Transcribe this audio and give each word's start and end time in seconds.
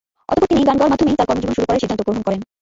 অতঃপর 0.31 0.47
তিনি 0.51 0.61
গান 0.67 0.75
গাওয়ার 0.77 0.91
মাধ্যমেই 0.93 1.17
তার 1.19 1.27
কর্মজীবন 1.29 1.55
শুরু 1.57 1.67
করার 1.67 1.81
সিদ্ধান্ত 1.81 2.01
গ্রহণ 2.05 2.21
করেন। 2.25 2.39